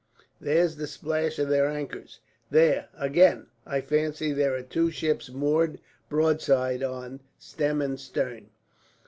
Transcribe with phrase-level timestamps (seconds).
[0.39, 2.21] There's the splash of their anchors.
[2.49, 3.45] There, again!
[3.67, 8.49] I fancy there are two ships moored broadside on, stem and stern."